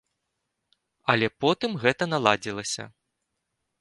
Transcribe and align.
Але 1.13 1.27
потым 1.45 1.71
гэта 1.83 2.03
наладзілася. 2.13 2.83